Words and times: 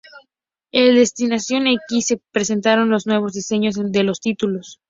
En 0.71 0.95
Destination 0.95 1.67
X, 1.67 2.07
se 2.07 2.21
presentaron 2.31 2.89
los 2.89 3.05
nuevos 3.05 3.33
diseños 3.33 3.75
de 3.77 4.01
los 4.01 4.19
títulos. 4.19 4.79